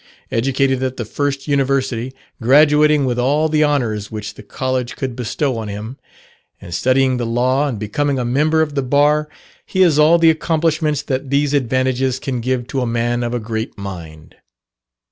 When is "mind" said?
13.77-14.33